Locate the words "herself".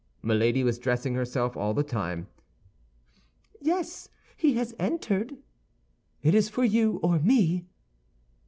1.13-1.55